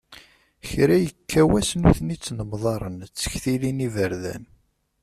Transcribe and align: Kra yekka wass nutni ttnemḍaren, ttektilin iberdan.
Kra 0.67 0.95
yekka 1.03 1.41
wass 1.49 1.69
nutni 1.81 2.15
ttnemḍaren, 2.17 2.97
ttektilin 3.07 3.85
iberdan. 3.87 4.43